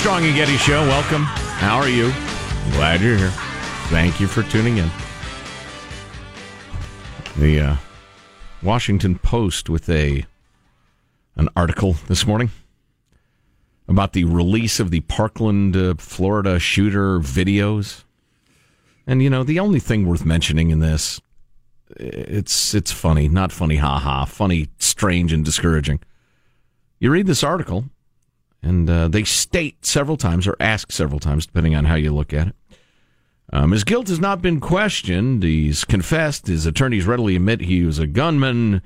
[0.00, 0.80] Armstrong and Getty Show.
[0.86, 1.24] Welcome.
[1.24, 2.10] How are you?
[2.72, 3.32] Glad you're here.
[3.90, 4.90] Thank you for tuning in.
[7.36, 7.76] The uh,
[8.62, 10.24] Washington Post with a
[11.36, 12.50] an article this morning
[13.88, 18.04] about the release of the Parkland, uh, Florida shooter videos.
[19.06, 21.20] And you know, the only thing worth mentioning in this
[21.90, 26.00] it's it's funny, not funny haha, funny, strange and discouraging.
[27.00, 27.90] You read this article
[28.62, 32.32] and uh, they state several times, or ask several times, depending on how you look
[32.32, 32.54] at it.
[33.52, 35.42] Um, his guilt has not been questioned.
[35.42, 36.46] He's confessed.
[36.46, 38.82] His attorneys readily admit he was a gunman.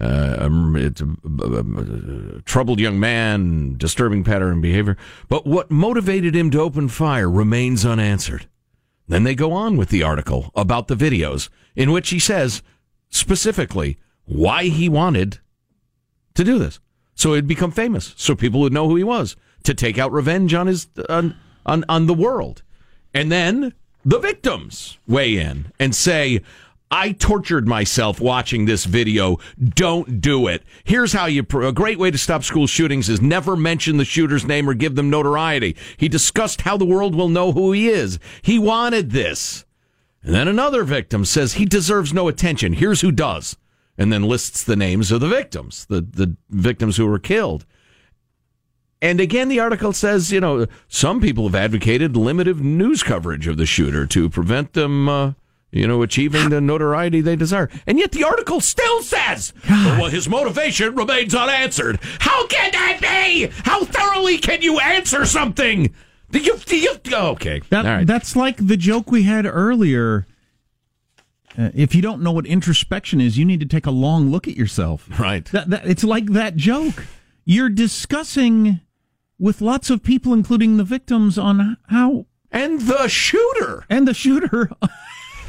[0.00, 4.96] Uh, um, it's a, a, a, troubled young man, disturbing pattern of behavior.
[5.28, 8.48] But what motivated him to open fire remains unanswered.
[9.06, 12.62] Then they go on with the article about the videos, in which he says
[13.10, 15.38] specifically why he wanted
[16.34, 16.80] to do this.
[17.14, 20.52] So he'd become famous, so people would know who he was to take out revenge
[20.54, 21.36] on his on
[21.66, 22.62] on, on the world.
[23.12, 23.72] And then
[24.04, 26.42] the victims weigh in and say,
[26.90, 29.38] I tortured myself watching this video.
[29.58, 30.62] Don't do it.
[30.84, 34.46] Here's how you, a great way to stop school shootings is never mention the shooter's
[34.46, 35.76] name or give them notoriety.
[35.96, 38.18] He discussed how the world will know who he is.
[38.42, 39.64] He wanted this.
[40.22, 42.74] And then another victim says he deserves no attention.
[42.74, 43.56] Here's who does.
[43.96, 47.64] And then lists the names of the victims, the, the victims who were killed.
[49.00, 53.56] And again, the article says, you know, some people have advocated limited news coverage of
[53.56, 55.32] the shooter to prevent them, uh,
[55.70, 57.68] you know, achieving the notoriety they desire.
[57.86, 61.98] And yet the article still says, well, his motivation remains unanswered.
[62.20, 63.50] How can that be?
[63.64, 65.94] How thoroughly can you answer something?
[66.32, 67.60] You, you, okay.
[67.70, 68.06] That, right.
[68.06, 70.26] That's like the joke we had earlier.
[71.56, 74.48] Uh, if you don't know what introspection is, you need to take a long look
[74.48, 75.08] at yourself.
[75.18, 75.44] Right.
[75.46, 77.06] That, that, it's like that joke.
[77.44, 78.80] You're discussing
[79.38, 84.70] with lots of people, including the victims, on how and the shooter and the shooter.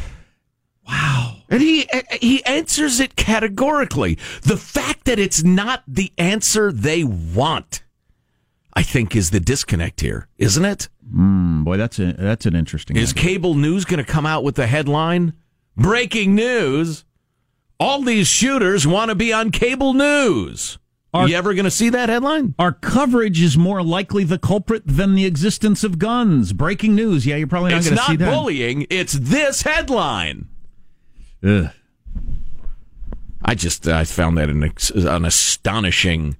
[0.88, 1.38] wow.
[1.50, 1.88] And he
[2.20, 4.18] he answers it categorically.
[4.42, 7.84] The fact that it's not the answer they want,
[8.74, 10.90] I think, is the disconnect here, isn't it?
[11.14, 12.98] Mm, boy, that's a that's an interesting.
[12.98, 13.24] Is idea.
[13.24, 15.34] cable news going to come out with the headline?
[15.78, 17.06] Breaking news!
[17.80, 20.78] All these shooters want to be on cable news.
[21.14, 22.56] Are you ever going to see that headline?
[22.60, 26.52] Our coverage is more likely the culprit than the existence of guns.
[26.52, 27.26] Breaking news.
[27.26, 28.24] Yeah, you're probably not It's going to see that.
[28.26, 28.86] It's not bullying.
[28.90, 30.50] It's this headline.
[31.42, 31.70] Ugh.
[33.44, 34.64] I just I found that an,
[35.08, 36.36] an astonishing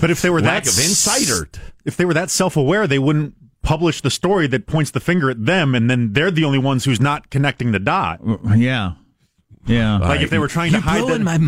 [0.00, 1.48] But if they were lack that of insight or
[1.84, 3.34] if they were that self-aware, they wouldn't
[3.66, 6.84] publish the story that points the finger at them, and then they're the only ones
[6.84, 8.20] who's not connecting the dot.
[8.56, 8.92] Yeah,
[9.66, 9.98] yeah.
[9.98, 11.40] Like if they were trying to You're hide blowing that.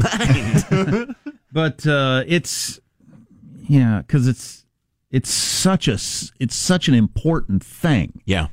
[0.66, 1.16] my mind.
[1.52, 2.80] but uh, it's
[3.68, 4.66] yeah, because it's
[5.10, 8.20] it's such a it's such an important thing.
[8.26, 8.48] yeah.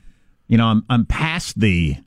[0.48, 1.98] You know, I'm I'm past the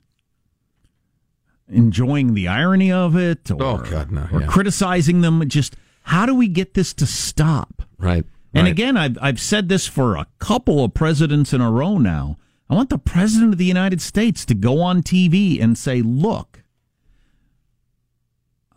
[1.67, 4.47] enjoying the irony of it or, Oh, God, no, or yeah.
[4.47, 5.47] criticizing them.
[5.49, 7.83] Just how do we get this to stop?
[7.97, 8.25] Right.
[8.53, 8.71] And right.
[8.71, 12.37] again, I've I've said this for a couple of presidents in a row now.
[12.69, 16.63] I want the president of the United States to go on TV and say, "Look,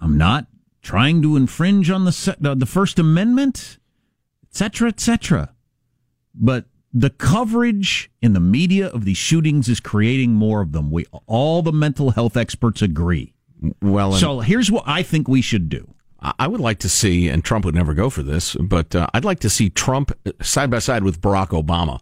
[0.01, 0.47] I'm not
[0.83, 3.79] trying to infringe on the se- the, First Amendment,
[4.51, 5.55] etc., etc.
[6.35, 10.91] But the coverage in the media of these shootings is creating more of them.
[10.91, 13.35] We all the mental health experts agree.
[13.81, 15.95] well, and So here's what I think we should do.
[16.39, 19.25] I would like to see, and Trump would never go for this, but uh, I'd
[19.25, 21.99] like to see Trump side by side with Barack Obama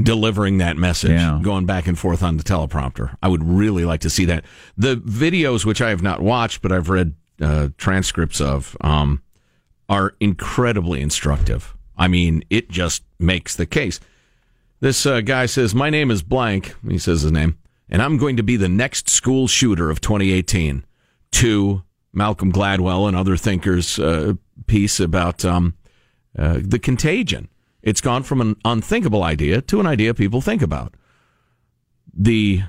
[0.00, 1.38] delivering that message, Yeah.
[1.42, 3.16] going back and forth on the teleprompter.
[3.22, 4.44] I would really like to see that.
[4.76, 9.22] The videos, which I have not watched, but I've read uh, transcripts of, um,
[9.88, 11.74] are incredibly instructive.
[11.96, 14.00] I mean, it just makes the case.
[14.80, 16.74] This uh, guy says, My name is blank.
[16.88, 17.58] He says his name.
[17.88, 20.84] And I'm going to be the next school shooter of 2018.
[21.32, 21.82] To
[22.12, 24.34] Malcolm Gladwell and other thinkers' uh,
[24.66, 25.74] piece about um,
[26.38, 27.48] uh, the contagion.
[27.82, 30.94] It's gone from an unthinkable idea to an idea people think about.
[32.14, 32.62] The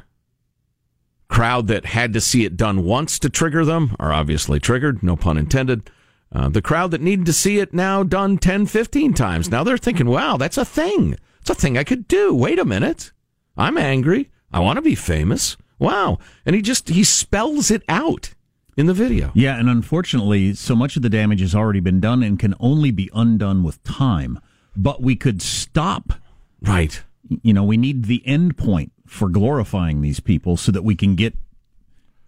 [1.27, 5.15] crowd that had to see it done once to trigger them are obviously triggered, no
[5.15, 5.89] pun intended.
[6.31, 9.51] Uh, the crowd that needed to see it now done 10, 15 times.
[9.51, 11.15] Now they're thinking, wow, that's a thing.
[11.41, 12.33] It's a thing I could do.
[12.33, 13.11] Wait a minute.
[13.55, 14.31] I'm angry.
[14.51, 15.57] I want to be famous.
[15.77, 16.17] Wow.
[16.45, 18.33] And he just, he spells it out
[18.75, 19.31] in the video.
[19.33, 22.91] Yeah, and unfortunately, so much of the damage has already been done and can only
[22.91, 24.39] be undone with time.
[24.75, 26.13] But we could stop.
[26.61, 27.03] Right.
[27.41, 31.15] You know, we need the end point for glorifying these people so that we can
[31.15, 31.35] get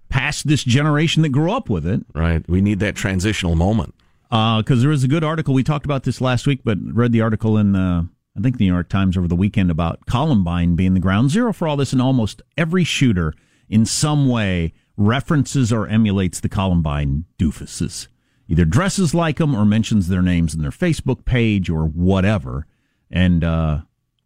[0.10, 2.06] past this generation that grew up with it.
[2.14, 2.48] Right.
[2.48, 3.96] We need that transitional moment.
[4.30, 5.54] Because there was a good article.
[5.54, 8.04] We talked about this last week, but read the article in, uh,
[8.38, 11.54] I think, the New York Times over the weekend about Columbine being the ground zero
[11.54, 13.34] for all this, and almost every shooter
[13.70, 18.08] in some way references or emulates the Columbine doofuses.
[18.48, 22.68] Either dresses like them or mentions their names in their Facebook page or whatever.
[23.10, 23.80] And uh,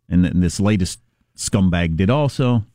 [0.10, 1.00] and, th- this latest
[1.38, 2.66] scumbag did also.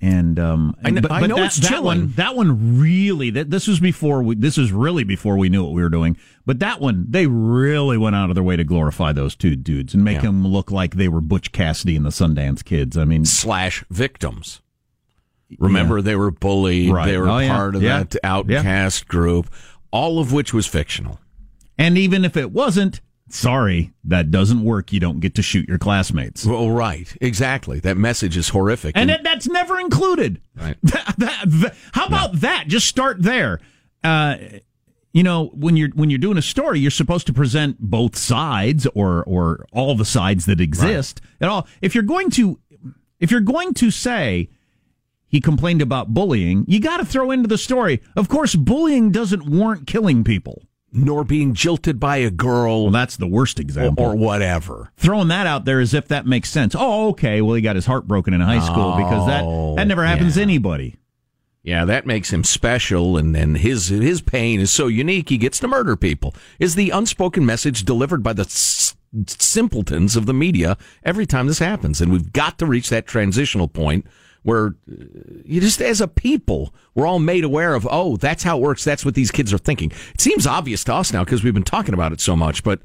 [0.00, 1.84] And um, I kn- I know that, it's that chilling.
[1.84, 3.30] one, that one really.
[3.30, 4.22] That this was before.
[4.22, 6.18] We, this was really before we knew what we were doing.
[6.44, 9.94] But that one, they really went out of their way to glorify those two dudes
[9.94, 10.22] and make Yeah.
[10.22, 12.98] them look like they were Butch Cassidy and the Sundance Kids.
[12.98, 14.60] I mean, Slash victims.
[15.58, 16.92] Remember, they were bullied.
[16.92, 17.06] Right.
[17.06, 17.54] They were Oh, yeah.
[17.56, 17.98] part of Yeah.
[18.04, 19.48] that outcast group,
[19.90, 21.20] all of which was fictional.
[21.78, 24.92] and even if it wasn't, sorry, that doesn't work.
[24.92, 26.46] You don't get to shoot your classmates.
[26.46, 27.12] Well, right.
[27.20, 27.80] Exactly.
[27.80, 28.96] That message is horrific.
[28.96, 30.40] and that, that's never included.
[30.56, 30.76] Right.
[30.84, 32.68] That- that- that- how about that?
[32.68, 33.60] Just start there.
[34.04, 34.36] Uh,
[35.12, 38.86] you know, when you're when you're doing a story, you're supposed to present both sides
[38.94, 41.66] or or all the sides that exist at all.
[41.80, 42.58] If you're going to
[43.20, 44.48] if you're going to say
[45.34, 48.00] he complained about bullying, you got to throw into the story.
[48.16, 50.62] Of course, bullying doesn't warrant killing people.
[50.96, 54.04] nor being jilted by a girl Well, that's the worst example.
[54.04, 54.92] or whatever.
[54.96, 56.76] throwing that out there as if that makes sense.
[56.78, 57.42] Oh, okay.
[57.42, 60.34] Well, he got his heart broken in high school because that oh, that never happens
[60.36, 60.94] to anybody.
[61.64, 65.30] Yeah, that makes him special, and then his his pain is so unique.
[65.30, 66.32] He gets to murder people.
[66.60, 68.94] Is the unspoken message delivered by the s-
[69.26, 72.00] simpletons of the media every time this happens?
[72.00, 74.06] And we've got to reach that transitional point
[74.44, 74.94] where uh,
[75.44, 77.88] you just, as a people, we're all made aware of.
[77.90, 78.84] Oh, that's how it works.
[78.84, 79.90] That's what these kids are thinking.
[80.14, 82.80] It seems obvious to us now because we've been talking about it so much, but.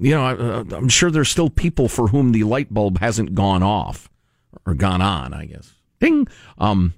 [0.00, 3.64] You know, I, I'm sure there's still people for whom the light bulb hasn't gone
[3.64, 4.08] off
[4.64, 5.34] or gone on.
[5.34, 5.72] I guess.
[5.98, 6.28] Ding.
[6.56, 6.94] Um,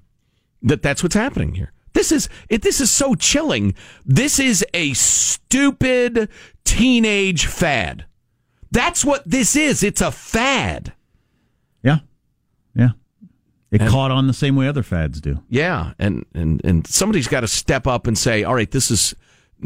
[0.61, 1.71] that that's what's happening here.
[1.93, 3.73] This is it, this is so chilling.
[4.05, 6.29] This is a stupid
[6.63, 8.05] teenage fad.
[8.71, 9.83] That's what this is.
[9.83, 10.93] It's a fad.
[11.83, 11.99] Yeah.
[12.75, 12.91] Yeah.
[13.71, 15.41] It And- caught on the same way other fads do.
[15.49, 19.15] Yeah, and and and somebody's got to step up and say, "All right, this is."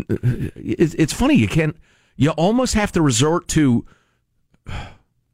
[0.09, 1.75] It's, it's funny you can't.
[2.17, 3.85] You almost have to resort to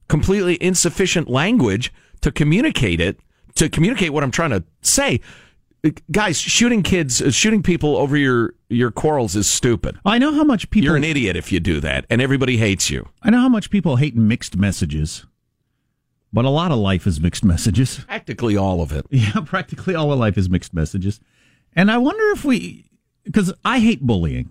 [0.08, 3.20] completely insufficient language to communicate it
[3.56, 5.20] to communicate what I'm trying to say.
[6.12, 9.98] Guys, shooting kids, uh, shooting people over your your quarrels is stupid.
[10.06, 10.86] I know how much people.
[10.86, 13.10] You're an idiot if you do that, and everybody hates you.
[13.24, 15.26] I know how much people hate mixed messages,
[16.34, 18.00] but a lot of life is mixed messages.
[18.00, 19.06] Practically all of it.
[19.12, 21.20] Yeah, practically all of life is mixed messages.
[21.76, 22.90] And I wonder if we,
[23.24, 24.50] because I hate bullying.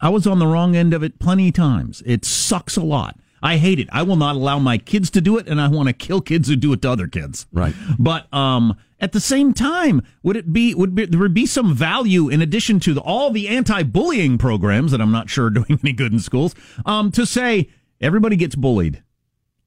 [0.00, 2.02] I was on the wrong end of it plenty of times.
[2.04, 3.18] It sucks a lot.
[3.42, 3.88] I hate it.
[3.92, 6.48] I will not allow my kids to do it, and I want to kill kids
[6.48, 7.46] who do it to other kids.
[7.52, 7.74] Right.
[7.98, 11.74] But um, at the same time, would it be would be, there would be some
[11.74, 15.78] value in addition to the, all the anti-bullying programs that I'm not sure are doing
[15.84, 16.54] any good in schools?
[16.84, 17.70] Um, to say
[18.00, 19.02] everybody gets bullied.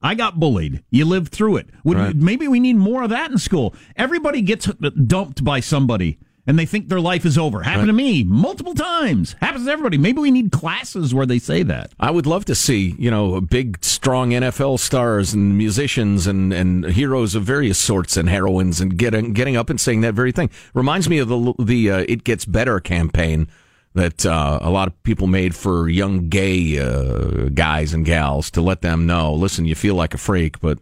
[0.01, 0.84] I got bullied.
[0.89, 1.70] You lived through it.
[1.84, 2.15] Would, Right.
[2.15, 3.75] Maybe we need more of that in school.
[3.96, 6.17] Everybody gets dumped by somebody
[6.48, 7.62] and they think their life is over.
[7.62, 9.36] Happened to me multiple times.
[9.41, 9.98] Happens to everybody.
[9.98, 11.91] Maybe we need classes where they say that.
[12.00, 16.86] I would love to see, you know, big, strong NFL stars and musicians and, and
[16.86, 20.50] heroes of various sorts and heroines and getting getting up and saying that very thing.
[20.74, 23.48] Reminds me of the the uh, "It Gets Better" campaign
[23.93, 28.62] that uh, a lot of people made for young gay uh, guys and gals to
[28.62, 30.79] let them know, listen, you feel like a freak, but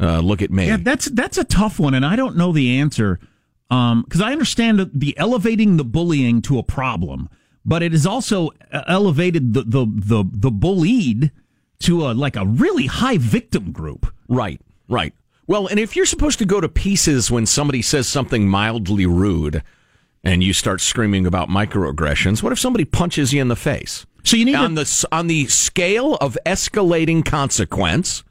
[0.00, 0.66] uh, look at me.
[0.66, 3.18] Yeah, that's that's a tough one, and I don't know the answer
[3.68, 7.28] because I understand the- the elevating the bullying to a problem,
[7.64, 11.30] but it has also uh, elevated the the the, the bullied
[11.80, 14.12] to a like a really high victim group.
[14.28, 15.14] Right, right.
[15.46, 19.62] Well, and if you're supposed to go to pieces when somebody says something mildly rude
[20.24, 24.06] and you start screaming about microaggressions, what if somebody punches you in the face?
[24.24, 28.22] So you need on to- the on the scale of escalating consequence,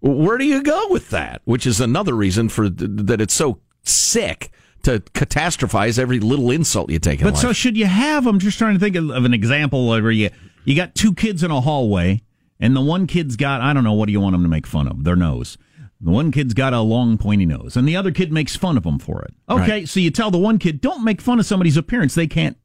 [0.00, 1.42] where do you go with that?
[1.44, 4.50] Which is another reason for th- that it's so sick
[4.82, 7.42] to catastrophize every little insult you take But life.
[7.42, 8.26] so should you have?
[8.26, 10.30] I'm just trying to think of, of an example where you
[10.64, 12.22] you got two kids in a hallway,
[12.60, 14.66] and the one kid's got I don't know what do you want them to make
[14.66, 15.58] fun of their nose.
[16.04, 18.84] The one kid's got a long pointy nose, and the other kid makes fun of
[18.84, 19.32] him for it.
[19.48, 19.88] Okay, Right.
[19.88, 22.14] so you tell the one kid, don't make fun of somebody's appearance.
[22.14, 22.58] They can't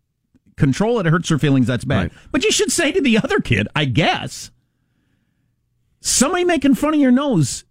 [0.57, 1.07] control it.
[1.07, 1.65] It hurts their feelings.
[1.65, 1.97] That's bad.
[1.97, 2.11] Right.
[2.33, 4.51] But you should say to the other kid, I guess,
[6.01, 7.63] somebody making fun of your nose.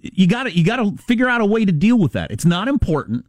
[0.00, 2.30] You got to you got to figure out a way to deal with that.
[2.30, 3.26] It's not important.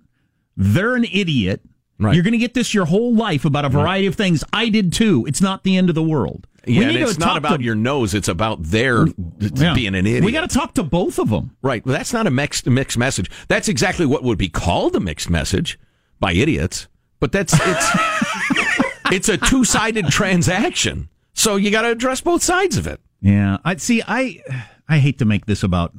[0.55, 1.61] They're an idiot.
[1.99, 2.13] Right.
[2.13, 4.43] You're going to get this your whole life about a variety of things.
[4.53, 5.25] I did too.
[5.27, 6.47] It's not the end of the world.
[6.67, 9.07] Yeah, it's not about to- your nose; it's about their
[9.39, 9.73] Yeah.
[9.73, 10.23] being an idiot.
[10.23, 11.51] We got to talk to both of them.
[11.61, 11.85] Right.
[11.85, 13.29] Well, that's not a mixed mixed message.
[13.47, 15.79] That's exactly what would be called a mixed message
[16.19, 16.87] by idiots.
[17.19, 17.87] But that's it's
[19.11, 21.09] it's a two sided transaction.
[21.33, 22.99] So you got to address both sides of it.
[23.21, 24.03] Yeah, I see.
[24.07, 24.41] I
[24.87, 25.93] I hate to make this about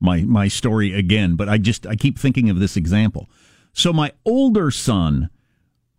[0.00, 3.28] my my story again, but I just I keep thinking of this example.
[3.72, 5.30] So my older son,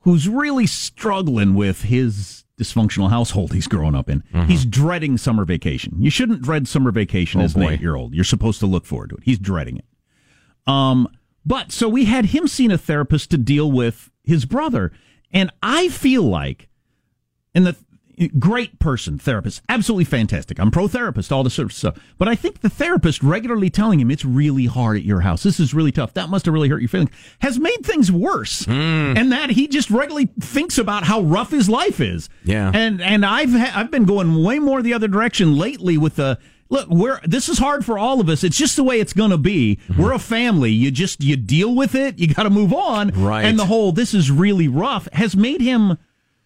[0.02, 5.96] who's really struggling with his dysfunctional household he's growing up in, he's dreading summer vacation.
[6.00, 8.14] You shouldn't dread summer vacation Oh, as an eight year old.
[8.14, 9.24] You're supposed to look forward to it.
[9.24, 9.86] He's dreading it.
[10.68, 11.08] Um,
[11.46, 14.92] but so we had him seeing a therapist to deal with his brother,
[15.32, 16.68] and I feel like
[17.56, 17.76] and the
[18.28, 19.62] great person therapist.
[19.70, 20.60] Absolutely fantastic.
[20.60, 21.98] I'm pro therapist all the sort of stuff.
[22.18, 25.44] But i think the therapist regularly telling him it's really hard at your house.
[25.44, 26.14] This is really tough.
[26.14, 27.12] That must have really hurt your feelings.
[27.40, 28.66] Has made things worse.
[28.66, 29.14] Hmm.
[29.16, 32.30] And that he just regularly thinks about how rough his life is.
[32.44, 32.72] Yeah.
[32.74, 36.38] and and i've ha- i've been going way more the other direction lately with the
[36.70, 38.44] look we're this is hard for all of us.
[38.44, 39.78] It's just the way it's gonna be.
[39.88, 40.02] Mm-hmm.
[40.02, 40.72] We're a family.
[40.72, 42.20] You just you deal with it.
[42.20, 43.10] You gotta move on.
[43.10, 43.46] Right.
[43.46, 45.98] and the whole this is really rough has made him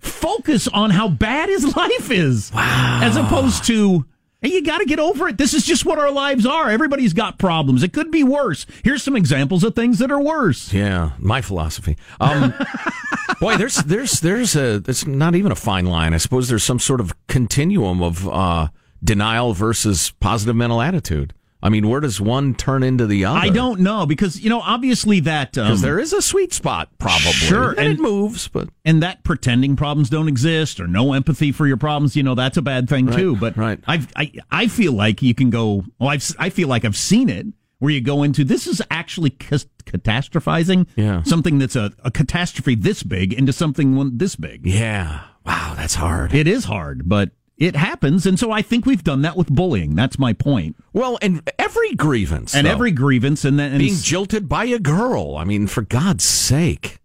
[0.03, 2.51] focus on how bad his life is.
[2.53, 2.99] Wow.
[3.03, 4.05] As opposed to,
[4.41, 5.37] hey, you got to get over it.
[5.37, 6.69] This is just what our lives are.
[6.69, 7.83] Everybody's got problems.
[7.83, 8.65] It could be worse.
[8.83, 10.73] Here's some examples of things that are worse.
[10.73, 11.97] Yeah, my philosophy.
[12.19, 12.53] Um,
[13.39, 16.13] boy, there's there's there's a it's not even a fine line.
[16.13, 18.67] I suppose there's some sort of continuum of uh,
[19.03, 21.33] denial versus positive mental attitude.
[21.63, 23.39] I mean, where does one turn into the other?
[23.39, 25.57] I don't know because, you know, obviously that.
[25.57, 27.31] Um, because there is a sweet spot, probably.
[27.31, 31.51] Sure, and, and- it moves, but and that pretending problems don't exist or no empathy
[31.53, 33.35] for your problems, you know, that's a bad thing Right, too.
[33.37, 33.79] But right.
[33.87, 37.29] I've, I, I feel like you can go, well, I've, I feel like I've seen
[37.29, 37.47] it
[37.79, 41.23] where you go into this is actually catastrophizing Yeah.
[41.23, 44.65] something that's a, a catastrophe this big into something this big.
[44.65, 46.33] yeah, wow, that's hard.
[46.33, 47.31] It is hard, but
[47.63, 48.25] it happens.
[48.25, 49.95] And so I think we've done that with bullying.
[49.95, 50.75] That's my point.
[50.91, 54.79] Well, and every grievance, And though, every grievance and then, and being jilted by a
[54.79, 55.37] girl.
[55.37, 56.99] I mean, for God's sake.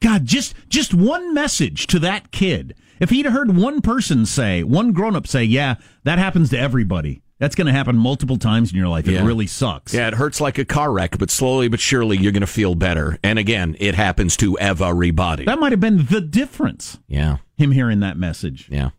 [0.00, 2.74] God, just just one message to that kid.
[3.00, 7.22] If he'd heard one person say, one grown up say, "Yeah, that happens to everybody,"
[7.38, 9.08] That's going to happen multiple times in your life.
[9.08, 9.24] It Yeah.
[9.24, 9.94] really sucks.
[9.94, 12.74] Yeah, it hurts like a car wreck, but slowly but surely you're going to feel
[12.74, 13.18] better.
[13.24, 15.46] And again, it happens to everybody.
[15.46, 16.98] That might have been the difference.
[17.08, 18.68] Yeah, Him hearing that message.
[18.70, 18.90] yeah.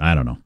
[0.00, 0.38] I don't know.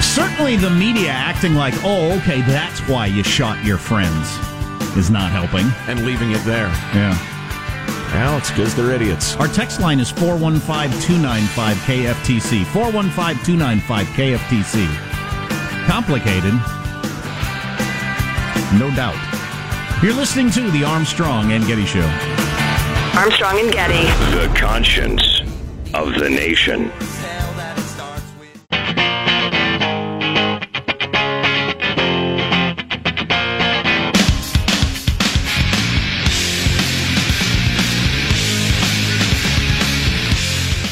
[0.00, 4.28] Certainly, the media acting like, oh, okay, that's why you shot your friends,
[4.96, 5.66] is not helping.
[5.88, 6.68] And leaving it there.
[6.94, 7.16] Yeah.
[8.12, 9.36] Well, it's because they're idiots.
[9.36, 12.66] Our text line is 415 295 KFTC.
[12.66, 14.86] 415 295 KFTC.
[15.86, 16.54] Complicated.
[18.78, 19.16] No doubt.
[20.02, 22.08] You're listening to The Armstrong and Getty Show.
[23.16, 24.06] Armstrong and Getty.
[24.34, 25.40] The conscience
[25.94, 26.90] of the nation.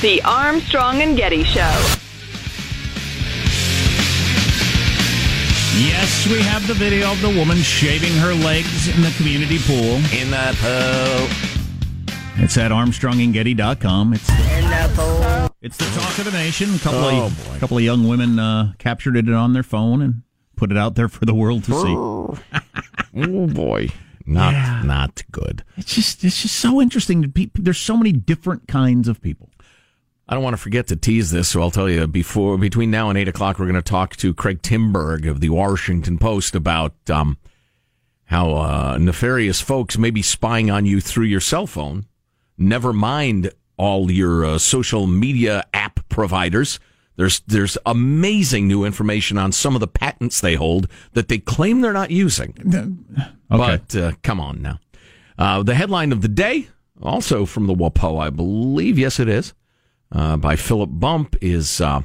[0.00, 1.60] The Armstrong and Getty Show.
[5.76, 9.96] Yes, we have the video of the woman shaving her legs in the community pool.
[10.16, 12.44] In the pool.
[12.44, 14.14] It's at ArmstrongandGetty.com.
[14.14, 14.36] It's in
[14.70, 15.54] the pool.
[15.60, 16.74] It's the talk of the nation.
[16.74, 17.58] A couple Oh, of boy.
[17.58, 20.22] couple of young women uh, captured it on their phone and
[20.56, 21.94] put it out there for the world to see.
[23.20, 23.88] Oh boy,
[24.24, 24.82] not Yeah.
[24.84, 25.64] not good.
[25.76, 27.32] It's just it's just so interesting.
[27.54, 29.47] There's so many different kinds of people.
[30.28, 33.08] I don't want to forget to tease this, so I'll tell you before between now
[33.08, 36.92] and eight o'clock, we're going to talk to Craig Timberg of the Washington Post about
[37.08, 37.38] um,
[38.24, 42.04] how uh, nefarious folks may be spying on you through your cell phone.
[42.58, 46.78] Never mind all your uh, social media app providers.
[47.16, 51.80] There's there's amazing new information on some of the patents they hold that they claim
[51.80, 52.54] they're not using.
[53.16, 53.28] Okay.
[53.48, 54.78] But uh, come on now.
[55.38, 56.68] Uh, the headline of the day,
[57.00, 58.98] also from the WAPO, I believe.
[58.98, 59.54] Yes, it is.
[60.10, 62.02] Uh, by Philip Bump is uh,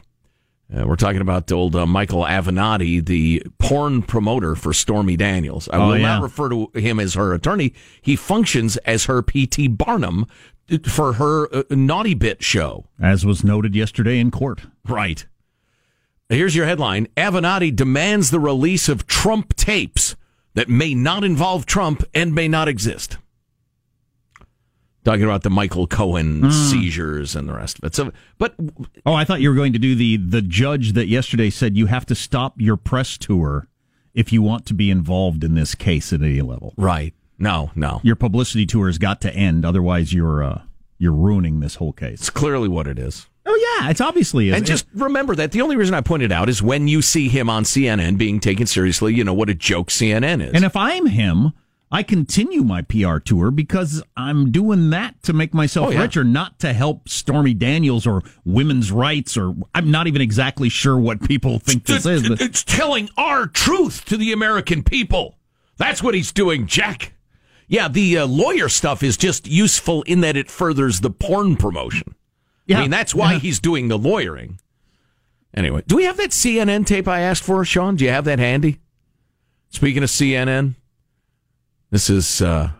[0.75, 5.69] uh, we're talking about the old uh, Michael Avenatti, the porn promoter for Stormy Daniels.
[5.71, 6.15] I Oh, will yeah.
[6.15, 7.73] not refer to him as her attorney.
[8.01, 10.25] He functions as her PT Barnum
[10.87, 12.87] for her uh, naughty bit show.
[13.01, 14.61] As was noted yesterday in court.
[14.87, 15.25] Right.
[16.29, 20.15] Here's your headline Avenatti demands the release of Trump tapes
[20.55, 23.17] that may not involve Trump and may not exist.
[25.05, 27.93] Talking about the Michael Cohen seizures and the rest of it.
[27.95, 28.55] So, but
[29.05, 31.87] Oh, I thought you were going to do the the judge that yesterday said you
[31.87, 33.67] have to stop your press tour
[34.13, 36.73] if you want to be involved in this case at any level.
[36.77, 40.61] right, no, no, Your publicity tour has got to end, otherwise you're uh,
[40.99, 42.19] you're ruining this whole case.
[42.21, 43.27] it's clearly what it is.
[43.45, 44.55] Oh yeah, it's obviously is.
[44.55, 47.49] And just remember that the only reason I pointed out is when you see him
[47.49, 50.53] on CNN being taken seriously, you know what a joke CNN is.
[50.53, 51.51] And if I'm him,
[51.93, 56.01] I continue my PR tour because I'm doing that to make myself Oh, yeah.
[56.01, 60.97] richer, not to help Stormy Daniels or women's rights, or I'm not even exactly sure
[60.97, 62.27] what people think this is.
[62.27, 65.37] But It's telling our truth to the American people.
[65.77, 67.13] That's what he's doing, Jack.
[67.67, 72.15] Yeah, the uh, lawyer stuff is just useful in that it furthers the porn promotion.
[72.65, 73.39] yeah, I mean, that's why yeah.
[73.39, 74.59] he's doing the lawyering.
[75.53, 77.95] Anyway, do we have that CNN tape I asked for, Sean?
[77.97, 78.79] Do you have that handy?
[79.69, 80.73] Speaking of CNN,
[81.93, 82.71] this is uh,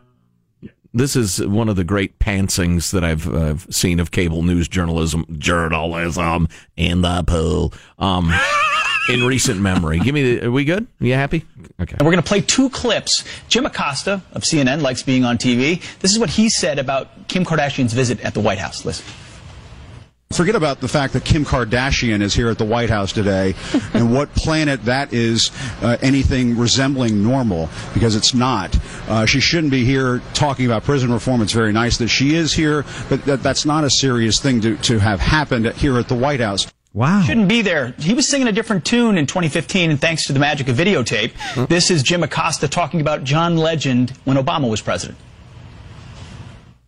[0.92, 5.28] this is one of the great pantsings that I've uh, seen of cable news journalism
[5.38, 8.34] journalism in the pool um,
[9.10, 10.00] in recent memory.
[10.00, 10.48] Give me the.
[10.48, 10.88] Are we good?
[11.00, 11.46] Are you happy?
[11.80, 11.96] Okay.
[11.96, 13.24] And we're going to play two clips.
[13.50, 15.80] Jim Acosta of CNN likes being on TV.
[16.00, 18.84] This is what he said about Kim Kardashian's visit at the White House.
[18.84, 19.06] Listen.
[20.34, 23.54] Forget about the fact that Kim Kardashian is here at the White House today
[23.94, 28.76] and what planet that is uh, anything resembling normal because it's not.
[29.08, 31.42] Uh, she shouldn't be here talking about prison reform.
[31.42, 34.76] It's very nice that she is here, but that, that's not a serious thing to,
[34.78, 36.66] to have happened here at the White House.
[36.94, 37.22] wow.
[37.22, 37.94] Shouldn't be there.
[38.00, 41.68] He was singing a different tune in 2015, and thanks to the magic of videotape,
[41.68, 45.18] this is Jim Acosta talking about John Legend when Obama was president.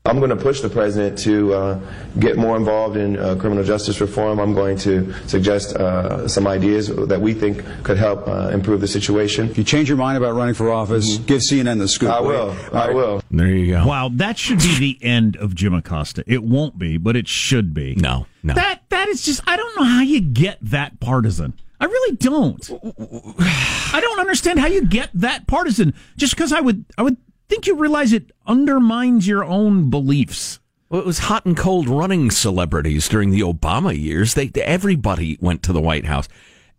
[0.08, 1.80] I'm going to push the president to uh,
[2.20, 4.40] get more involved in uh, criminal justice reform.
[4.40, 8.88] I'm going to suggest uh, some ideas that we think could help uh, improve the
[8.88, 9.50] situation.
[9.50, 12.12] If you change your mind about running for office, give CNN the scoop.
[12.12, 12.50] I will.
[12.52, 12.96] All I right.
[12.96, 13.22] will.
[13.32, 13.88] There you go.
[13.88, 16.24] Wow, that should be the end of Jim Acosta.
[16.28, 17.96] It won't be, but it should be.
[17.96, 18.54] No, no.
[18.54, 21.54] That that is just I don't know how you get that partisan.
[21.80, 22.70] I really don't.
[23.40, 25.96] I don't understand how you get that partisan.
[26.16, 27.18] Just because I would I would
[27.50, 30.60] think you realize it undermines your own beliefs.
[30.90, 34.34] Well, it was hot and cold running celebrities during the Obama years.
[34.36, 36.28] They everybody went to the White House,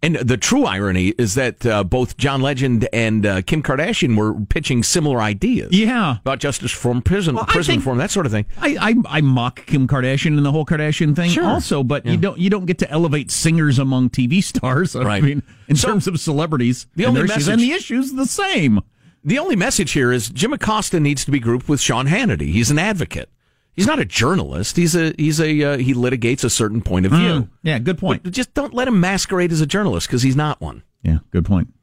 [0.02, 4.34] And the true irony is that uh, both John Legend and uh, Kim Kardashian were
[4.48, 5.72] pitching similar ideas.
[5.72, 6.18] Yeah.
[6.18, 8.46] About justice reform, prison, Well, prison reform, that sort of thing.
[8.60, 8.76] I,
[9.08, 11.44] I I mock Kim Kardashian and the whole Kardashian thing Sure.
[11.44, 14.94] also, but you don't you don't get to elevate singers among TV stars.
[14.94, 15.22] I Right.
[15.22, 18.80] mean, in terms of celebrities, The and only issues, message- and the issues the same.
[19.26, 22.52] The only message here is Jim Acosta needs to be grouped with Sean Hannity.
[22.52, 23.28] He's an advocate.
[23.74, 24.76] He's not a journalist.
[24.76, 27.28] He's a he's a uh, he litigates a certain point of view.
[27.42, 28.22] Mm, yeah, good point.
[28.22, 30.82] But just don't let him masquerade as a journalist because he's not one.
[31.02, 31.74] Yeah, good point.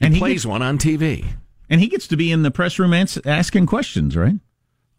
[0.00, 1.24] He And he plays gets- one on TV.
[1.70, 4.34] And he gets to be in the press room ans- asking questions, right?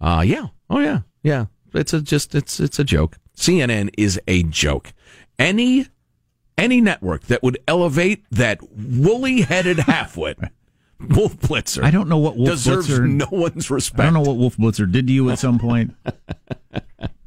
[0.02, 0.48] Uh yeah.
[0.70, 1.02] Oh yeah.
[1.22, 1.46] Yeah.
[1.74, 3.18] It's a just it's it's a joke.
[3.38, 4.94] CNN is a joke.
[5.38, 5.88] Any
[6.58, 10.50] any network that would elevate that woolly headed halfwit,
[11.00, 11.84] Wolf Blitzer.
[11.84, 14.00] I don't know what Wolf Blitzer deserves Blitzer- no one's respect.
[14.00, 15.96] I don't know what Wolf Blitzer did to you at some point.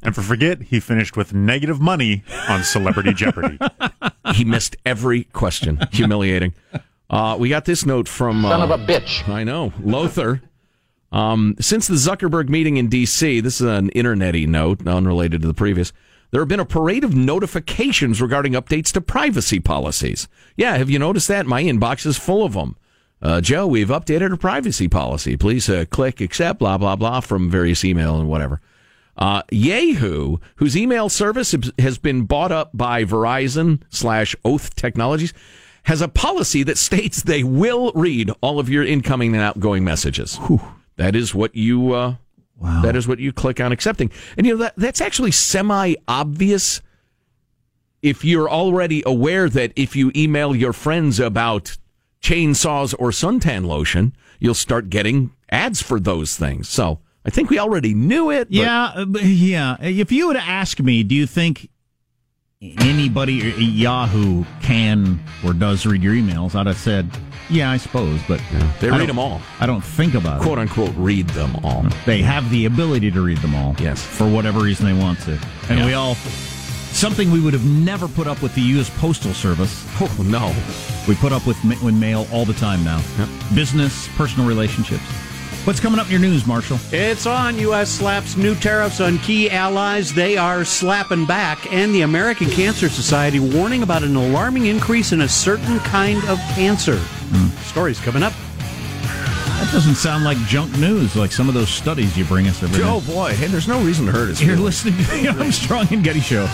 [0.01, 3.59] And for forget, he finished with negative money on Celebrity Jeopardy.
[4.33, 5.79] he missed every question.
[5.91, 6.53] Humiliating.
[7.09, 9.27] Uh, we got this note from Son uh, of a bitch.
[9.27, 10.41] I know Lothar.
[11.11, 15.53] Um, since the Zuckerberg meeting in D.C., this is an internety note, unrelated to the
[15.53, 15.91] previous.
[16.31, 20.27] There have been a parade of notifications regarding updates to privacy policies.
[20.55, 21.47] Yeah, have you noticed that?
[21.47, 22.77] My inbox is full of them.
[23.21, 25.35] Uh, Joe, we've updated our privacy policy.
[25.35, 28.61] Please uh, click accept, blah, blah, blah, from various email and whatever.
[29.17, 35.33] Uh, Yahoo, whose email service has been bought up by Verizon slash Oath Technologies,
[35.83, 40.39] has a policy that states they will read all of your incoming and outgoing messages.
[40.95, 41.93] That is what you.
[41.93, 42.15] Uh,
[42.81, 46.81] That is what you click on accepting, and you know that that's actually semi obvious.
[48.01, 51.77] If you're already aware that if you email your friends about
[52.21, 56.67] chainsaws or suntan lotion, you'll start getting ads for those things.
[56.69, 58.45] So I think we already knew it.
[58.45, 59.77] but- Yeah, uh, yeah.
[59.81, 61.69] If you would ask me, do you think
[62.61, 66.55] anybody at Yahoo can or does read your emails?
[66.55, 67.09] I'd have said,
[67.49, 68.41] yeah, I suppose, but
[68.79, 69.41] They read them all.
[69.59, 70.43] I don't think about it.
[70.43, 71.85] quote unquote read them all.
[72.05, 73.75] They have the ability to read them all.
[73.79, 74.01] Yes.
[74.03, 75.85] for whatever reason they want to, and Yeah.
[75.85, 76.15] we all
[76.99, 78.89] something we would have never put up with the U.S.
[78.99, 79.85] Postal Service.
[80.01, 80.53] Oh no,
[81.07, 83.01] we put up with ma- with mail all the time now.
[83.55, 85.03] Business, personal relationships.
[85.65, 86.77] What's coming up in your news, Marshall?
[86.91, 87.57] It's on.
[87.59, 87.89] U.S.
[87.89, 90.13] slaps new tariffs on key allies.
[90.13, 91.71] They are slapping back.
[91.71, 96.37] And the American Cancer Society warning about an alarming increase in a certain kind of
[96.55, 96.97] cancer.
[96.97, 97.47] Hmm.
[97.67, 98.33] Stories coming up.
[99.01, 102.79] That doesn't sound like junk news, like some of those studies you bring us every
[102.79, 102.85] day.
[102.85, 104.41] Oh boy, hey, there's no reason to hurt us.
[104.41, 106.49] You're listening to the Armstrong and Getty Show.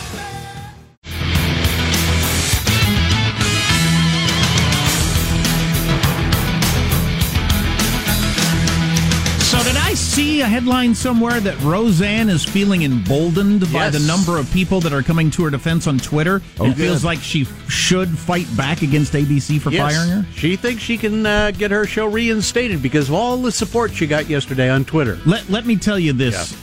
[9.96, 14.94] See a headline somewhere that Roseanne is feeling emboldened by the number of people that
[14.94, 16.42] are coming to her defense on Twitter?
[16.60, 19.94] Oh, and feels like she should fight back against ABC for Yes.
[19.96, 20.28] firing her?
[20.36, 24.06] She thinks she can uh, get her show reinstated because of all the support she
[24.08, 25.20] got yesterday on Twitter.
[25.26, 26.56] Let let me tell you this,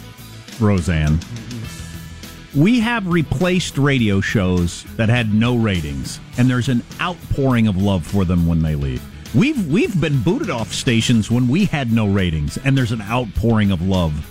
[0.61, 1.19] Roseanne.
[2.55, 8.07] We have replaced radio shows that had no ratings, and there's an outpouring of love
[8.07, 9.03] for them when they leave.
[9.35, 13.71] We've we've been booted off stations when we had no ratings, and there's an outpouring
[13.71, 14.29] of love.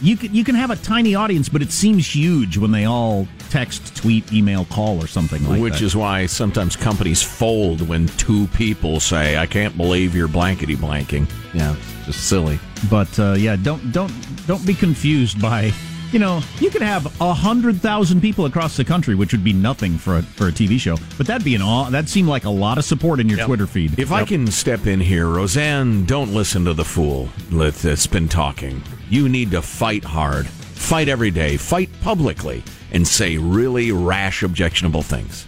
[0.00, 3.28] You can you can have a tiny audience, but it seems huge when they all
[3.50, 5.60] text, tweet, email, call, or something like that.
[5.60, 10.76] Which is why sometimes companies fold when two people say, "I can't believe you're blankety
[10.76, 12.58] blanking." Yeah, just silly.
[12.88, 14.12] But uh, yeah, don't don't
[14.46, 15.72] don't be confused by
[16.12, 19.52] you know you could have a hundred thousand people across the country, which would be
[19.52, 22.44] nothing for a, for a TV show, but that'd be an aw- that seemed like
[22.44, 23.98] a lot of support in your Twitter feed.
[23.98, 28.28] If I can step in here, Roseanne, don't listen to the fool that- that's been
[28.28, 28.82] talking.
[29.10, 35.02] You need to fight hard, fight every day, fight publicly, and say really rash, objectionable
[35.02, 35.46] things.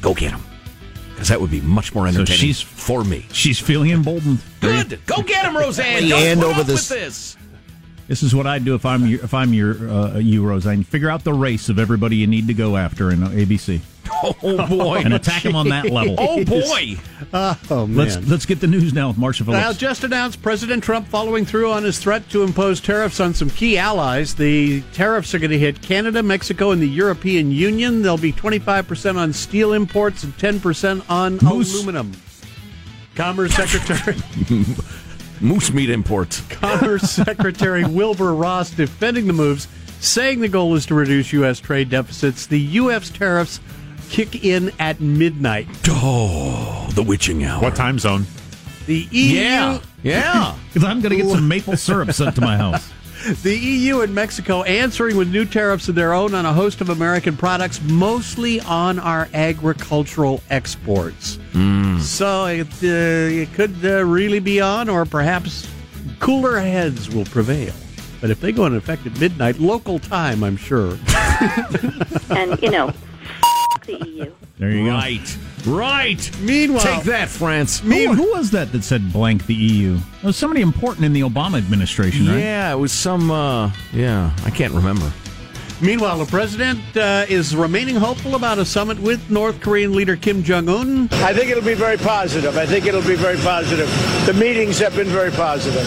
[0.00, 0.42] Go get them,
[1.14, 3.26] because that would be much more entertaining So she's- for me.
[3.32, 4.38] she's feeling emboldened.
[4.60, 6.02] Good, go get him, Roseanne.
[6.04, 7.36] The Don't hand put over up this- with this.
[8.08, 10.82] This is what I'd do if I'm your, if I'm your uh, you, Roseanne.
[10.82, 13.80] Figure out the race of everybody you need to go after in uh, ABC.
[14.22, 16.16] Oh boy, and attack them on that level.
[16.18, 16.96] Oh boy.
[17.30, 17.94] Oh, man.
[17.94, 21.70] Let's let's get the news now with Marshall Now, just announced President Trump following through
[21.70, 24.34] on his threat to impose tariffs on some key allies.
[24.34, 28.00] The tariffs are going to hit Canada, Mexico, and the European Union.
[28.00, 32.12] There'll be 25% on steel imports and 10% on aluminum.
[33.14, 34.16] Commerce Secretary
[35.40, 36.40] Moose meat imports.
[36.48, 39.68] Commerce Secretary Wilbur Ross defending the moves,
[40.00, 41.60] saying the goal is to reduce U.S.
[41.60, 42.46] trade deficits.
[42.46, 43.10] The U.S.
[43.10, 43.60] tariffs
[44.10, 45.68] kick in at midnight.
[45.88, 47.62] Oh, the witching hour.
[47.62, 48.26] What time zone?
[48.86, 49.40] The EU.
[49.40, 50.56] Yeah, yeah.
[50.68, 52.90] Because I'm going to get some maple syrup sent to my house.
[53.28, 56.88] The EU and Mexico answering with new tariffs of their own on a host of
[56.88, 61.38] American products, mostly on our agricultural exports.
[62.00, 62.86] So it, uh,
[63.42, 65.68] it could uh, really be on, or perhaps
[66.20, 67.74] cooler heads will prevail.
[68.22, 70.98] But if they go into effect at midnight, local time, I'm sure.
[72.30, 72.92] and, you know,
[73.86, 74.32] the EU.
[74.58, 75.38] There you right.
[75.64, 76.30] Right.
[76.40, 77.80] Meanwhile, Take that, France.
[77.80, 79.98] Who, who was that that said blank the EU?
[80.22, 82.38] It was somebody important in the Obama administration, right?
[82.38, 83.30] Yeah, it was some.
[83.30, 85.12] uh Yeah, I can't remember.
[85.80, 90.42] Meanwhile, the president uh, is remaining hopeful about a summit with North Korean leader Kim
[90.42, 91.08] Jong Un.
[91.12, 92.56] I think it'll be very positive.
[92.56, 93.88] I think it'll be very positive.
[94.26, 95.86] The meetings have been very positive.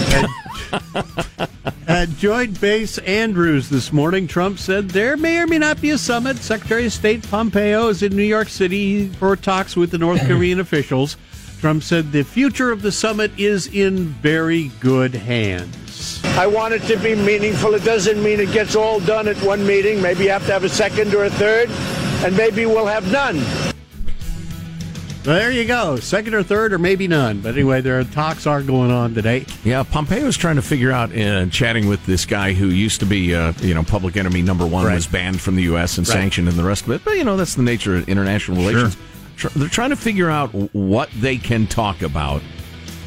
[2.02, 6.00] At Joint Base Andrews this morning, Trump said there may or may not be a
[6.00, 6.38] summit.
[6.38, 10.60] Secretary of State Pompeo is in New York City for talks with the North Korean
[10.68, 11.16] officials.
[11.60, 16.20] Trump said the future of the summit is in very good hands.
[16.24, 17.76] I want it to be meaningful.
[17.76, 20.02] It doesn't mean it gets all done at one meeting.
[20.02, 21.70] Maybe you have to have a second or a third,
[22.26, 23.71] and maybe we'll have none.
[25.24, 25.98] There you go.
[25.98, 27.42] Second or third, or maybe none.
[27.42, 29.46] But anyway, there are talks are going on today.
[29.64, 33.06] Yeah, Pompeo was trying to figure out, uh, chatting with this guy who used to
[33.06, 34.96] be, uh, you know, public enemy number one, Right.
[34.96, 36.00] was banned from the U.S.
[36.00, 36.14] and Right.
[36.16, 37.02] sanctioned and the rest of it.
[37.06, 38.98] But, you know, that's the nature of international relations.
[39.38, 42.42] Tr- They're trying to figure out what they can talk about,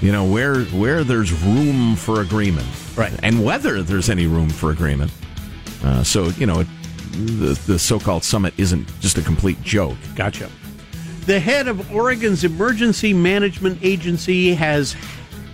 [0.00, 2.66] you know, where where there's room for agreement.
[2.94, 3.12] Right.
[3.24, 5.10] And whether there's any room for agreement.
[5.82, 6.66] Uh, so, you know, it,
[7.12, 9.96] the, the so called summit isn't just a complete joke.
[10.14, 10.48] Gotcha.
[11.26, 14.94] The head of Oregon's Emergency Management Agency has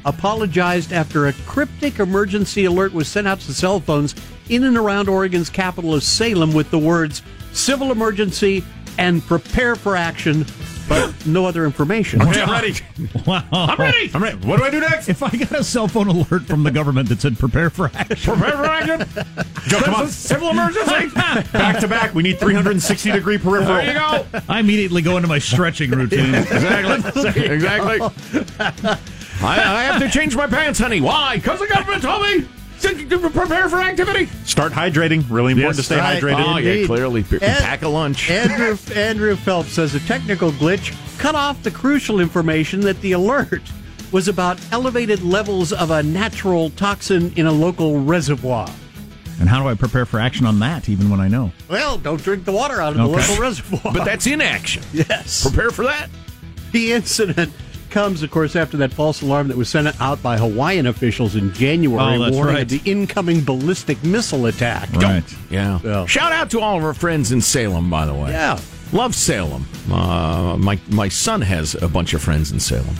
[0.04, 4.16] apologized after a cryptic emergency alert was sent out to cell phones
[4.48, 8.64] in and around Oregon's capital of Salem with the words civil emergency
[8.98, 10.44] and prepare for action,
[10.90, 12.20] but no other information.
[12.20, 12.74] Okay, I'm ready.
[13.26, 13.44] Wow.
[13.52, 14.10] I'm ready.
[14.12, 14.36] I'm ready.
[14.46, 15.08] What do I do next?
[15.08, 18.34] If I got a cell phone alert from the government that said prepare for action,
[18.34, 19.24] Prepare for action.
[19.68, 20.08] Joe, come on.
[20.08, 21.08] Civil emergency.
[21.52, 22.14] back to back.
[22.14, 23.76] We need 360 degree peripheral.
[23.76, 24.26] There you go.
[24.48, 26.34] I immediately go into my stretching routine.
[26.50, 27.44] Exactly.
[27.46, 28.00] exactly.
[28.60, 28.98] I,
[29.42, 31.00] I have to change my pants, honey.
[31.00, 31.36] Why?
[31.36, 32.48] Because the government told me to
[32.84, 34.26] prepare for activity.
[34.44, 35.24] Start hydrating.
[35.30, 36.22] Really important Yes, to stay right.
[36.22, 36.44] hydrated.
[36.44, 36.86] Oh, yeah, Indeed.
[36.86, 37.22] clearly.
[37.22, 38.30] P- Ed- pack a lunch.
[38.30, 43.62] Andrew Andrew Phelps says a technical glitch cut off the crucial information that the alert
[44.12, 48.68] was about elevated levels of a natural toxin in a local reservoir.
[49.38, 51.52] and how do I prepare for action on that, even when I know?
[51.68, 53.92] Well, don't drink the water out of the local reservoir.
[53.92, 54.82] But that's inaction.
[54.92, 55.42] yes.
[55.46, 56.08] Prepare for that.
[56.72, 57.52] The incident
[57.90, 61.52] comes, of course, after that false alarm that was sent out by Hawaiian officials in
[61.52, 62.62] January, Oh, warning right.
[62.62, 64.90] of the incoming ballistic missile attack.
[64.92, 65.24] Right.
[65.50, 65.78] Yeah.
[65.82, 66.06] Yeah.
[66.06, 68.30] Shout out to all of our friends in Salem, by the way.
[68.30, 68.58] Yeah.
[68.92, 69.66] Love Salem.
[69.90, 72.94] Uh, my my son has a bunch of friends in Salem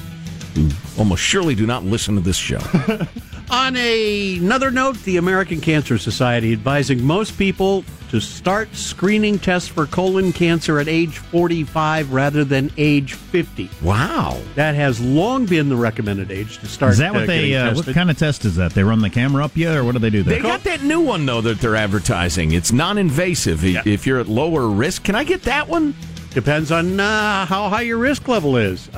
[0.54, 2.58] who almost surely do not listen to this show.
[3.50, 9.68] On a, another note, the American Cancer Society advising most people to start screening tests
[9.68, 13.68] for colon cancer at age 45 rather than age 50.
[13.82, 14.40] wow.
[14.54, 16.92] That has long been the recommended age to start.
[16.92, 17.50] Is that what uh, they?
[17.50, 18.72] getting Uh, what kind of test is that?
[18.72, 20.36] They run the camera up you, or what do they do there?
[20.36, 22.52] They got that new one though that they're advertising.
[22.52, 23.64] It's non-invasive.
[23.64, 23.82] Yeah.
[23.84, 25.96] If you're at lower risk, can I get that one?
[26.30, 28.88] Depends on uh, how high your risk level is.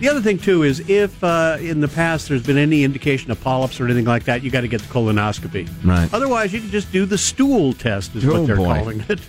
[0.00, 3.40] The other thing too is if uh, in the past there's been any indication of
[3.40, 5.68] polyps or anything like that, you got to get the colonoscopy.
[5.84, 6.08] Right.
[6.14, 8.64] Otherwise, you can just do the stool test, is Oh, what they're boy.
[8.74, 9.20] calling it.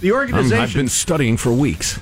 [0.00, 0.58] The organization.
[0.62, 1.98] I've been studying for weeks.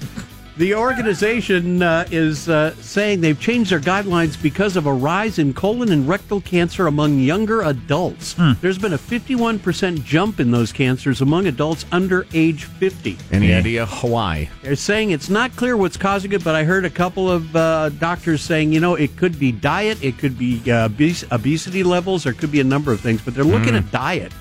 [0.58, 5.54] The organization uh, is uh, saying they've changed their guidelines because of a rise in
[5.54, 8.32] colon and rectal cancer among younger adults.
[8.32, 8.54] Hmm.
[8.60, 13.16] There's been a 51% jump in those cancers among adults under age 50.
[13.30, 13.86] Any idea?
[13.86, 14.48] Hawaii.
[14.62, 17.90] They're saying it's not clear what's causing it, but I heard a couple of uh,
[17.90, 22.24] doctors saying, you know, it could be diet, it could be uh, obes- obesity levels,
[22.24, 24.32] there could be a number of things, but they're looking at diet.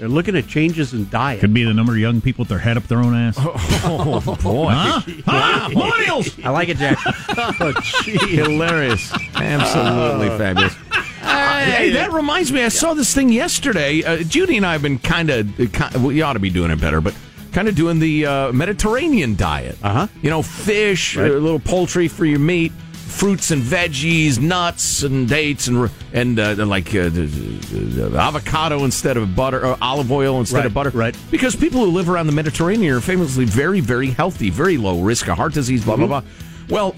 [0.00, 1.40] They're looking at changes in diet.
[1.40, 3.36] Could be the number of young people with their head up their own ass.
[3.84, 4.70] Oh boy.
[4.72, 5.02] Huh?
[5.26, 6.42] Ah, millennials!
[6.44, 6.96] I like it, Jack.
[7.60, 8.16] oh, gee.
[8.16, 9.12] Hilarious.
[9.34, 10.74] Absolutely fabulous.
[11.20, 12.64] Hey, that reminds me.
[12.64, 14.02] I saw this thing yesterday.
[14.02, 16.02] Uh, Judy and I have been kind of.
[16.02, 17.14] We ought to be doing it better, but
[17.52, 19.76] kind of doing the uh, Mediterranean diet.
[19.82, 20.06] Uh Uh-huh.
[20.22, 21.30] You know, fish, Right.
[21.30, 22.72] a little poultry for your meat,
[23.10, 27.10] fruits and veggies, nuts and dates, and and uh, like uh,
[28.16, 30.90] avocado instead of butter, or olive oil instead Right, of butter.
[30.90, 31.16] right.
[31.30, 35.28] Because people who live around the Mediterranean are famously very, very healthy, very low risk
[35.28, 36.66] of heart disease, blah, blah, Mm-hmm.
[36.68, 36.76] blah.
[36.76, 36.94] Well,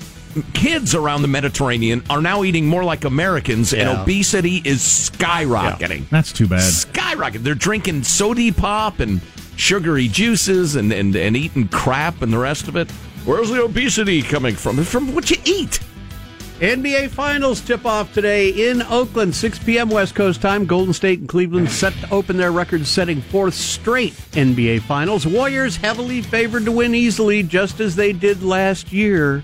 [0.55, 6.09] kids around the Mediterranean are now eating more like Americans, and obesity is skyrocketing.
[6.11, 6.61] That's too bad.
[6.61, 7.42] Skyrocketing.
[7.42, 9.20] They're drinking soda pop and
[9.57, 12.90] sugary juices and, and, and eating crap and the rest of it.
[13.25, 14.79] Where's the obesity coming from?
[14.79, 15.81] It's from what you eat.
[16.62, 19.88] NBA Finals tip off today in Oakland, 6 p.m.
[19.88, 20.64] West Coast time.
[20.64, 25.27] Golden State and Cleveland set to open their record setting fourth straight NBA Finals.
[25.27, 29.42] Warriors heavily favored to win easily, just as they did last year.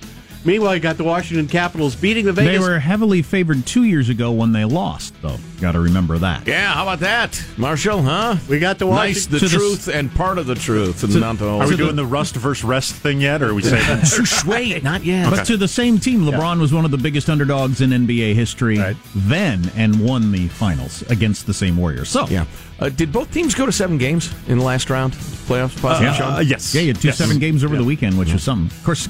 [0.48, 2.52] Meanwhile, you got the Washington Capitals beating the Vegas.
[2.54, 5.36] They were heavily favored two years ago when they lost, though.
[5.60, 6.46] Got to remember that.
[6.46, 8.00] Yeah, how about that, Marshall?
[8.00, 8.36] Huh?
[8.48, 9.32] We got the nice Washington.
[9.32, 11.60] the To the truth and part of the truth, and not all.
[11.60, 14.02] Are we doing the rust versus rest thing yet, or are we saying
[14.46, 15.28] Wait, not yet.
[15.28, 18.78] But to the same team, LeBron was one of the biggest underdogs in NBA history
[19.14, 22.08] then and won the finals against the same Warriors.
[22.08, 22.46] So, Yeah.
[22.80, 25.78] Uh, did both teams go to seven games in the last round playoffs?
[25.82, 26.32] Possibly, yeah, Sean?
[26.36, 26.74] Uh, yes.
[26.74, 27.18] yeah, you had two Yes.
[27.18, 28.74] seven games over the weekend, which was something.
[28.78, 29.08] Of course,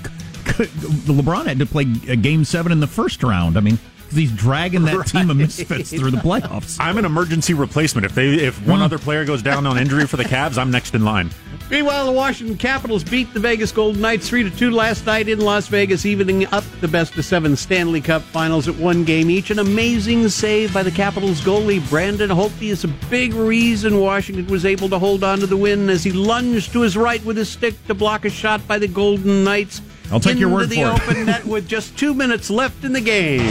[0.48, 3.56] LeBron had to play game seven in the first round.
[3.56, 6.76] I mean, 'cause he's dragging that team of misfits through the playoffs.
[6.80, 8.06] I'm an emergency replacement.
[8.06, 8.84] If they if one hmm.
[8.84, 11.30] other player goes down on injury for the Cavs, I'm next in line.
[11.70, 15.40] Meanwhile, the Washington Capitals beat the Vegas Golden Knights 3 to 2 last night in
[15.40, 19.50] Las Vegas, evening up the best of seven Stanley Cup finals at one game each.
[19.50, 24.64] An amazing save by the Capitals goalie Braden Holtby is a big reason Washington was
[24.64, 27.50] able to hold on to the win as he lunged to his right with his
[27.50, 29.82] stick to block a shot by the Golden Knights.
[30.10, 30.76] I'll take your word for it.
[30.76, 33.42] the open net with just two minutes left in the game.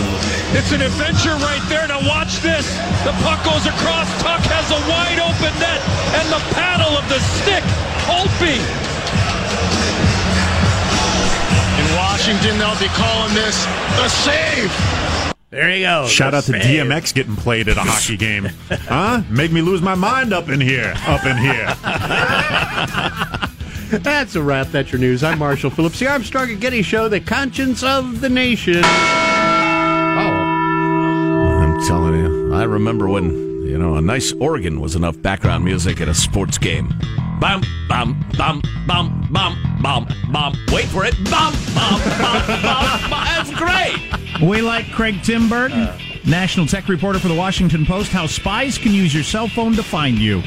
[0.57, 1.87] It's an adventure right there.
[1.87, 2.65] Now watch this.
[3.05, 4.09] The puck goes across.
[4.21, 5.81] Tuch has a wide open net,
[6.17, 7.63] and the paddle of the stick.
[8.09, 8.57] Holtby.
[11.77, 13.65] In Washington, they'll be calling this
[13.97, 14.73] the save.
[15.49, 16.07] There you go.
[16.07, 16.63] Shout out to save.
[16.63, 18.49] DMX getting played at a hockey game.
[18.69, 19.21] Huh?
[19.29, 20.93] Make me lose my mind up in here.
[21.05, 21.73] Up in here.
[23.89, 24.67] That's a wrap.
[24.67, 25.23] That's your news.
[25.23, 28.81] I'm Marshall Phillips, the Armstrong and Getty Show, the conscience of the nation.
[28.83, 28.89] Oh.
[31.61, 33.31] I'm telling you, I remember when
[33.65, 36.93] you know a nice organ was enough background music at a sports game.
[37.39, 40.53] Bum bum bum bum bum bum bum.
[40.73, 41.15] Wait for it.
[41.31, 43.09] Bum bum bum bum.
[43.09, 43.23] bum.
[43.25, 44.41] That's great.
[44.41, 45.97] We like Craig Timberg, uh.
[46.29, 49.83] national tech reporter for the Washington Post, how spies can use your cell phone to
[49.83, 50.43] find you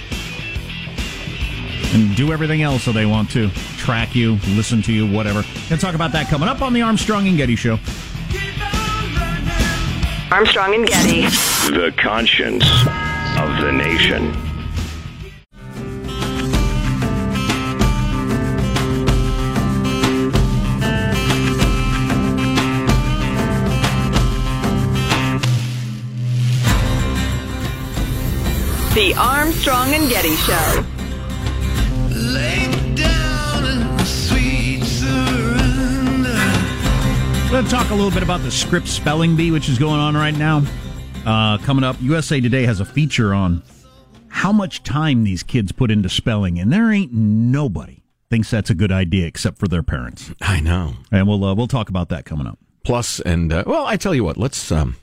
[1.92, 5.42] and do everything else so they want to track you, listen to you, whatever.
[5.68, 7.79] Gonna talk about that coming up on the Armstrong and Getty Show.
[10.31, 11.22] Armstrong and Getty.
[11.74, 12.64] The conscience
[13.37, 14.33] of the nation.
[28.94, 30.99] The Armstrong and Getty Show.
[37.50, 39.98] We're going to talk a little bit about the Scripps spelling bee, which is going
[39.98, 40.62] on right now.
[41.26, 43.64] Uh, coming up, USA Today has a feature on
[44.28, 48.74] how much time these kids put into spelling, and there ain't nobody thinks that's a
[48.74, 50.30] good idea except for their parents.
[50.40, 50.94] I know.
[51.10, 52.58] And we'll uh, we'll talk about that coming up.
[52.84, 54.96] Plus, and uh, well, I tell you what, let's um,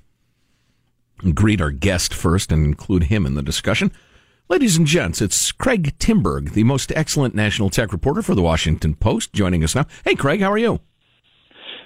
[1.33, 3.91] greet our guest first and include him in the discussion.
[4.49, 8.95] Ladies and gents, it's Craig Timberg, the most excellent national tech reporter for the Washington
[8.95, 9.85] Post, joining us now.
[10.05, 10.79] Hey, Craig, how are you?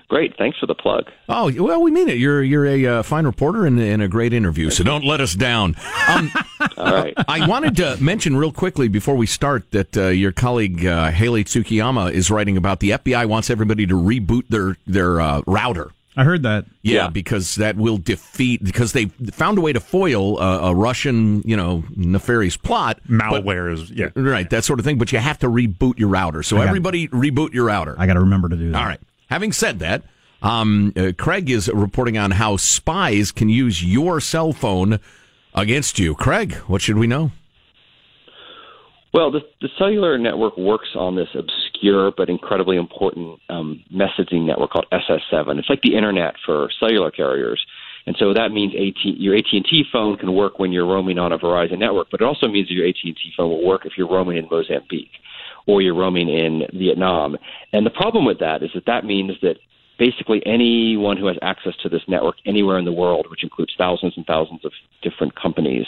[0.10, 0.38] Great.
[0.38, 1.06] Thanks for the plug.
[1.28, 2.18] Oh well, we mean it.
[2.18, 4.70] You're you're a uh, fine reporter and, and a great interview.
[4.70, 5.76] So don't let us down.
[6.08, 6.32] Um,
[6.78, 7.14] All right.
[7.30, 11.46] I wanted to mention real quickly before we start that uh, your colleague uh, Hayley
[11.46, 15.92] Tsukayama is writing about the FBI wants everybody to reboot their their uh, router.
[16.18, 16.66] I heard that.
[16.82, 21.42] Yeah, because that will defeat because they found a way to foil a, a Russian,
[21.46, 23.00] you know, nefarious plot.
[23.08, 24.98] Malware is yeah, right, that sort of thing.
[24.98, 26.44] But you have to reboot your router.
[26.44, 27.96] So I got- everybody reboot your router.
[27.98, 28.78] I got to remember to do that.
[28.78, 29.00] All right.
[29.30, 30.04] Having said that,
[30.42, 35.00] um, uh, Craig is reporting on how spies can use your cell phone
[35.54, 36.16] against you.
[36.16, 37.32] Craig, what should we know?
[39.14, 41.71] Well, the, the cellular network works on this obscure
[42.16, 45.58] but incredibly important um, messaging network called SS7.
[45.60, 47.64] It's like the internet for cellular carriers.
[48.08, 51.38] And so that means AT, your AT&T phone can work when you're roaming on a
[51.38, 54.48] Verizon network, but it also means your AT&T phone will work if you're roaming in
[54.50, 55.12] Mozambique
[55.68, 57.38] or you're roaming in Vietnam.
[57.74, 59.58] And the problem with that is that that means that
[60.00, 64.14] basically anyone who has access to this network anywhere in the world, which includes thousands
[64.18, 64.72] and thousands of
[65.04, 65.86] different companies,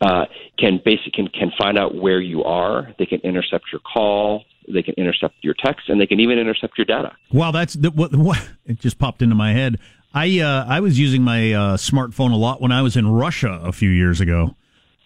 [0.00, 0.26] uh,
[0.58, 2.94] can basically can, can find out where you are.
[3.00, 4.44] They can intercept your call.
[4.68, 7.12] They can intercept your text, and they can even intercept your data.
[7.32, 9.78] Wow, that's the, what, what it just popped into my head.
[10.14, 13.60] I uh, I was using my uh, smartphone a lot when I was in Russia
[13.62, 14.56] a few years ago,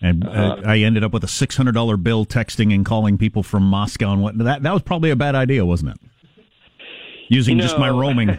[0.03, 0.63] and uh, Uh-huh.
[0.65, 4.13] I ended up with a six hundred dollar bill texting and calling people from Moscow
[4.13, 6.01] and what that that was probably a bad idea, wasn't it?
[7.29, 8.39] Using You just my roaming.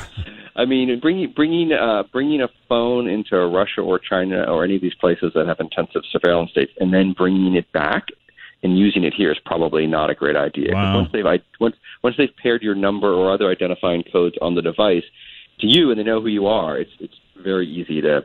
[0.56, 4.82] I mean, bringing bringing uh, bringing a phone into Russia or China or any of
[4.82, 8.06] these places that have intensive surveillance states, and then bringing it back
[8.62, 10.74] and using it here is probably not a great idea.
[10.74, 10.96] Wow.
[10.96, 11.24] Once they've
[11.60, 15.04] once once they've paired your number or other identifying codes on the device,
[15.60, 18.24] to you and they know who you are, it's it's very easy to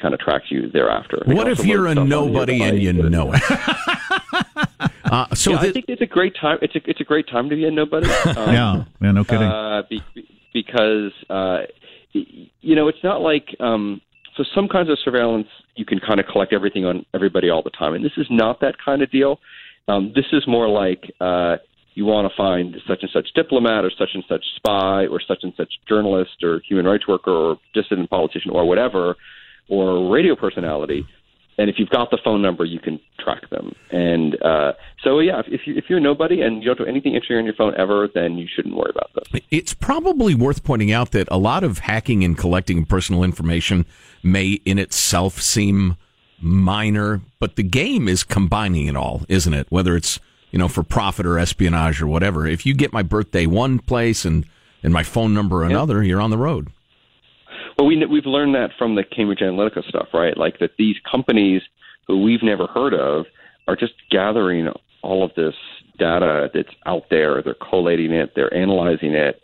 [0.00, 1.22] kind of track you thereafter.
[1.26, 3.42] They What if you're a stuff onto your nobody and you know it?
[5.04, 6.58] uh, so yeah, I think it's a great time.
[6.60, 8.08] It's a it's a great time to be a nobody.
[8.24, 9.48] Um, Yeah, yeah, no kidding.
[9.48, 10.02] Uh, be,
[10.52, 11.62] because uh,
[12.12, 14.00] you know it's not like um,
[14.36, 17.70] so some kinds of surveillance you can kind of collect everything on everybody all the
[17.70, 19.38] time, and this is not that kind of deal.
[19.88, 21.56] Um, this is more like uh,
[21.94, 25.40] you want to find such and such diplomat or such and such spy or such
[25.42, 29.16] and such journalist or human rights worker or dissident politician or whatever
[29.68, 31.06] or radio personality.
[31.62, 33.72] And if you've got the phone number, you can track them.
[33.92, 37.14] And uh, so, yeah, if, if, you, if you're nobody and you don't do anything
[37.14, 39.42] interesting on your phone ever, then you shouldn't worry about this.
[39.52, 43.86] It's probably worth pointing out that a lot of hacking and collecting personal information
[44.24, 45.96] may in itself seem
[46.40, 49.68] minor, but the game is combining it all, isn't it?
[49.70, 50.18] Whether it's,
[50.50, 52.44] you know, for profit or espionage or whatever.
[52.44, 54.46] If you get my birthday one place and,
[54.82, 56.72] and my phone number another, you're on the road.
[57.78, 60.36] Well, we, we've learned that from the Cambridge Analytica stuff, right?
[60.36, 61.62] Like that these companies
[62.06, 63.26] who we've never heard of
[63.68, 64.68] are just gathering
[65.02, 65.54] all of this
[65.98, 67.42] data that's out there.
[67.42, 69.40] They're collating it, they're analyzing it,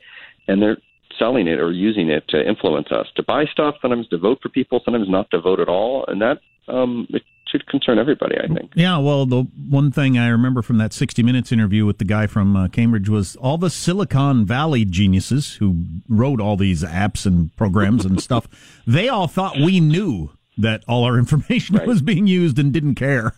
[0.47, 0.79] and they're
[1.19, 4.49] selling it or using it to influence us to buy stuff, sometimes to vote for
[4.49, 6.05] people, sometimes not to vote at all.
[6.07, 6.39] And that
[6.69, 8.73] um, it should concern everybody, I think.
[8.75, 12.27] Yeah, well, the one thing I remember from that 60 Minutes interview with the guy
[12.27, 17.55] from uh, Cambridge was all the Silicon Valley geniuses who wrote all these apps and
[17.57, 18.47] programs and stuff.
[18.87, 23.35] They all thought we knew that all our information was being used and didn't care.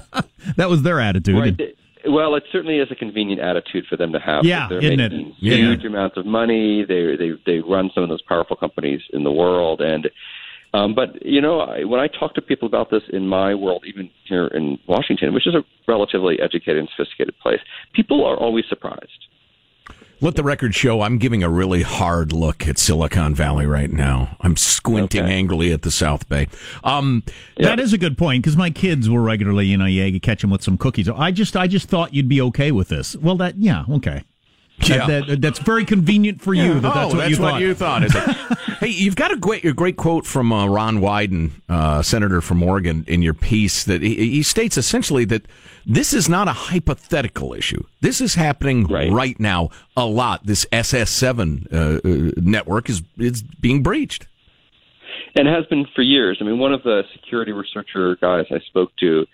[0.56, 1.60] that was their attitude.
[1.60, 1.76] Right.
[2.08, 4.44] Well, it certainly is a convenient attitude for them to have.
[4.44, 5.12] Yeah, they're isn't it?
[5.38, 5.56] Yeah.
[5.56, 6.82] huge amounts of money.
[6.82, 10.08] They they they run some of those powerful companies in the world, and
[10.72, 13.84] um, but you know, I, when I talk to people about this in my world,
[13.86, 17.60] even here in Washington, which is a relatively educated and sophisticated place,
[17.92, 19.26] people are always surprised.
[20.22, 24.36] Let the record show I'm giving a really hard look at Silicon Valley right now.
[24.42, 26.46] I'm squinting angrily at the South Bay.
[26.84, 27.22] Um,
[27.56, 30.42] That is a good point because my kids will regularly, you know, yeah, you catch
[30.42, 31.08] them with some cookies.
[31.08, 33.16] I just, I just thought you'd be okay with this.
[33.16, 34.22] Well, that, yeah, okay.
[34.88, 35.06] Yeah.
[35.06, 36.80] That, that- that's very convenient for you.
[36.80, 37.60] That oh, that's what that's you what thought.
[37.60, 38.04] you thought.
[38.04, 38.58] Is it?
[38.80, 42.62] hey, you've got a great, a great quote from uh, Ron Wyden, uh, senator from
[42.62, 45.46] Oregon, in your piece that he, he states essentially that
[45.86, 47.82] this is not a hypothetical issue.
[48.00, 50.46] This is happening right, now a lot.
[50.46, 54.26] This SS7 uh, uh, network is is being breached.
[55.36, 56.38] and has been for years.
[56.40, 59.26] I mean, one of the security researcher guys I spoke to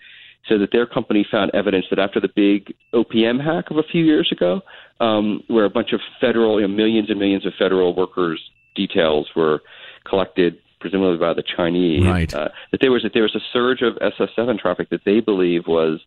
[0.47, 4.05] said that their company found evidence that after the big OPM hack of a few
[4.05, 4.61] years ago,
[4.99, 8.41] um, where a bunch of federal, you know, millions and millions of federal workers'
[8.75, 9.61] details were
[10.05, 12.33] collected, presumably by the Chinese, Right.
[12.33, 15.67] uh, that there was that there was a surge of SS7 traffic that they believe
[15.67, 15.99] was,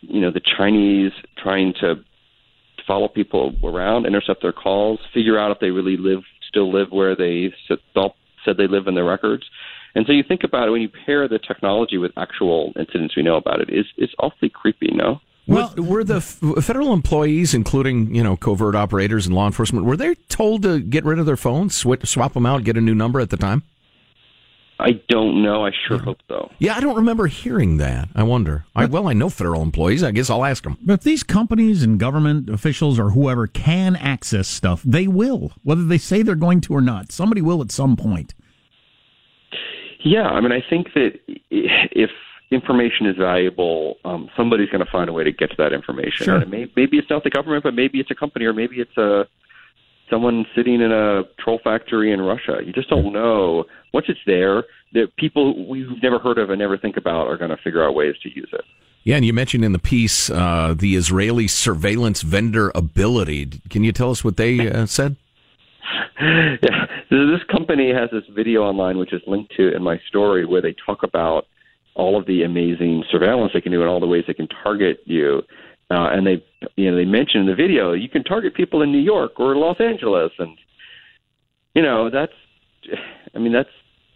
[0.00, 1.96] you know, the Chinese trying to
[2.86, 7.14] follow people around, intercept their calls, figure out if they really live, still live where
[7.14, 7.78] they said,
[8.56, 9.44] they live in their records.
[9.94, 13.22] And so you think about it when you pair the technology with actual incidents we
[13.22, 15.20] know about it's, it's awfully creepy, no?
[15.46, 19.96] Well, were the f- federal employees, including you know covert operators and law enforcement, were
[19.96, 22.94] they told to get rid of their phones, swap, swap them out, get a new
[22.94, 23.62] number at the time?
[24.80, 25.66] I don't know.
[25.66, 26.50] I sure hope so.
[26.58, 28.08] Yeah, I don't remember hearing that.
[28.14, 28.64] I wonder.
[28.74, 30.02] I, well, I know federal employees.
[30.02, 30.78] I guess I'll ask them.
[30.80, 35.84] But if these companies and government officials or whoever can access stuff, they will, whether
[35.84, 37.12] they say they're going to or not.
[37.12, 38.32] Somebody will at some point.
[40.02, 41.18] Yeah, I mean, I think that
[41.50, 42.10] if
[42.50, 46.24] information is valuable, um, somebody's going to find a way to get to that information.
[46.24, 46.34] Sure.
[46.34, 48.76] And it may, maybe it's not the government, but maybe it's a company, or maybe
[48.80, 49.24] it's a
[50.10, 52.58] someone sitting in a troll factory in Russia.
[52.64, 53.64] You just don't know.
[53.94, 57.50] Once it's there, the people we've never heard of and never think about are going
[57.50, 58.62] to figure out ways to use it.
[59.04, 63.60] Yeah, and you mentioned in the piece uh, the Israeli surveillance vendor Ability.
[63.70, 65.16] Can you tell us what they uh, said?
[66.20, 70.60] yeah, this company has this video online, which is linked to in my story, where
[70.60, 71.46] they talk about
[72.00, 74.96] all of the amazing surveillance they can do and all the ways they can target
[75.04, 75.42] you.
[75.90, 76.36] Uh, and they,
[76.76, 79.54] you know, they mention in the video you can target people in New York or
[79.56, 80.56] Los Angeles, and
[81.74, 82.32] you know that's,
[83.34, 83.68] I mean that's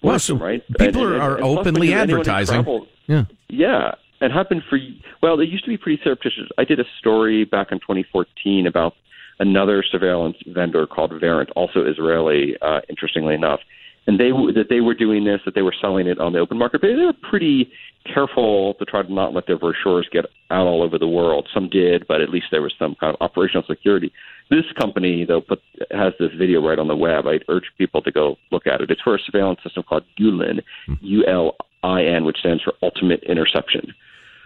[0.02, 0.62] Well, awesome, so right?
[0.78, 2.54] people And- are- and- are and openly because anyone who advertising.
[2.62, 3.24] travels- Yeah.
[3.48, 4.78] yeah, and happened for
[5.22, 6.48] well, it used to be pretty surreptitious.
[6.58, 8.94] I did a story back in 2014 about
[9.40, 13.60] another surveillance vendor called Verint, also Israeli, uh, interestingly enough,
[14.06, 16.58] and they that they were doing this, that they were selling it on the open
[16.58, 17.70] market, but they were pretty
[18.12, 21.48] careful to try to not let their brochures get out all over the world.
[21.54, 24.12] Some did, but at least there was some kind of operational security.
[24.50, 27.26] This company, though, put has this video right on the web.
[27.26, 28.90] I'd urge people to go look at it.
[28.90, 30.60] It's for a surveillance system called ULIN,
[31.00, 33.94] U L I N, which stands for Ultimate Interception.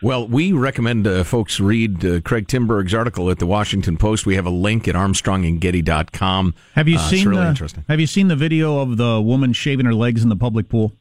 [0.00, 4.26] Well, we recommend uh, folks read uh, Craig Timberg's article at the Washington Post.
[4.26, 6.54] We have a link at armstrongandgetty.com.
[6.74, 7.84] Have you Uh, seen it's really the, interesting.
[7.88, 10.92] Have you seen the video of the woman shaving her legs in the public pool?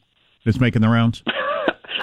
[0.45, 1.21] That's making the rounds.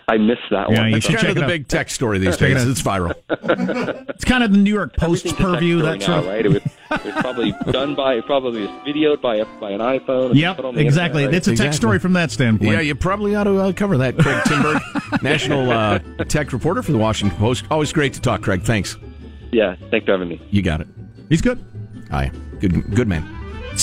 [0.08, 0.90] I missed that Yeah, one.
[0.90, 1.48] you It's should kind check of the out.
[1.48, 2.66] big tech story these Check it days.
[2.68, 3.14] It's viral.
[4.14, 5.82] It's kind of the New York Post's Everything's a tech purview.
[5.82, 6.46] That's That now, right?
[6.46, 10.22] It was, it was probably done by, probably videoed by a, by an iPhone.
[10.26, 11.22] and put Yep, on the exactly.
[11.24, 11.48] internet, right?
[11.52, 12.70] It's a tech story from that standpoint.
[12.72, 14.16] Yeah, you probably ought to uh, cover that.
[14.18, 17.64] Craig Timberg, national uh, tech reporter for the Washington Post.
[17.70, 18.62] Always great to talk, Craig.
[18.62, 18.96] Thanks.
[19.52, 20.40] Yeah, thanks for having me.
[20.50, 20.88] You got it.
[21.28, 21.64] He's good.
[22.10, 22.30] Hi.
[22.60, 23.22] Good, good man.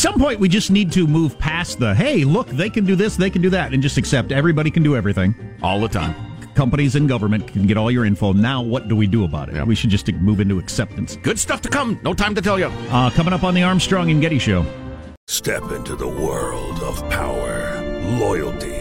[0.02, 2.96] At some point, we just need to move past the hey, look, they can do
[2.96, 5.36] this, they can do that, and just accept everybody can do everything.
[5.62, 6.16] All the time.
[6.56, 8.34] Companies and government can get all your info.
[8.34, 9.64] Now, what do we do about it?
[9.68, 11.18] We should just move into acceptance.
[11.18, 12.00] Good stuff to come.
[12.02, 12.66] No time to tell you.
[12.90, 14.66] Uh, coming up on the Armstrong and Getty Show.
[15.28, 17.80] Step into the world of power,
[18.18, 18.81] loyalty,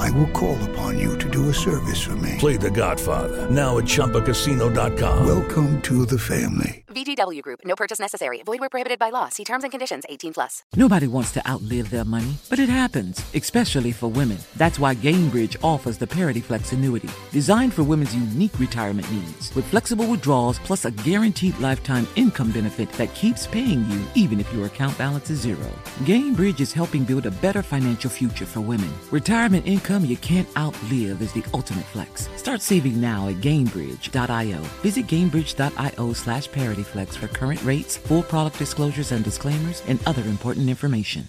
[0.00, 2.36] I will call upon you to do a service for me.
[2.38, 5.26] Play The Godfather now at ChumbaCasino.com.
[5.26, 6.84] Welcome to the family.
[6.88, 7.60] VGW Group.
[7.64, 8.42] No purchase necessary.
[8.42, 9.28] Void where prohibited by law.
[9.28, 10.04] See terms and conditions.
[10.08, 10.62] 18 plus.
[10.74, 14.38] Nobody wants to outlive their money, but it happens, especially for women.
[14.56, 19.66] That's why Gainbridge offers the Parity Flex annuity, designed for women's unique retirement needs, with
[19.66, 24.64] flexible withdrawals plus a guaranteed lifetime income benefit that keeps paying you even if your
[24.66, 25.70] account balance is zero.
[26.04, 28.90] Gainbridge is helping build a better financial future for women.
[29.10, 32.28] Retirement income you can't outlive is the ultimate flex.
[32.36, 34.58] Start saving now at Gainbridge.io.
[34.82, 40.68] Visit Gainbridge.io slash ParityFlex for current rates, full product disclosures and disclaimers, and other important
[40.68, 41.28] information.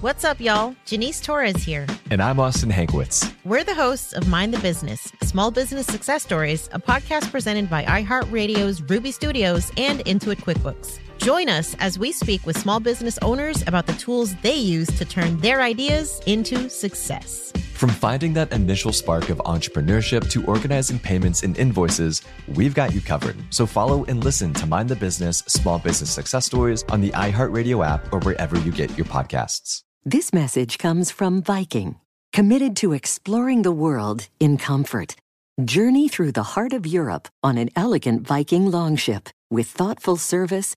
[0.00, 0.76] What's up, y'all?
[0.86, 1.84] Janice Torres here.
[2.10, 3.34] And I'm Austin Hankwitz.
[3.44, 7.84] We're the hosts of Mind the Business Small Business Success Stories, a podcast presented by
[7.84, 11.00] iHeartRadio's Ruby Studios and Intuit QuickBooks.
[11.18, 15.04] Join us as we speak with small business owners about the tools they use to
[15.04, 17.52] turn their ideas into success.
[17.74, 22.22] From finding that initial spark of entrepreneurship to organizing payments and invoices,
[22.54, 23.36] we've got you covered.
[23.50, 27.86] So follow and listen to Mind the Business Small Business Success Stories on the iHeartRadio
[27.86, 29.82] app or wherever you get your podcasts.
[30.04, 31.96] This message comes from Viking,
[32.32, 35.16] committed to exploring the world in comfort.
[35.64, 40.76] Journey through the heart of Europe on an elegant Viking longship with thoughtful service,